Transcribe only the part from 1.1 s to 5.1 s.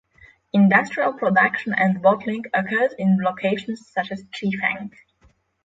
production and bottling occurs in locations such as Chifeng.